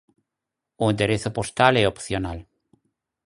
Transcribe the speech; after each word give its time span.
O 0.83 0.85
enderezo 0.91 1.29
postal 1.37 1.73
é 1.81 1.85
opcional. 1.93 2.39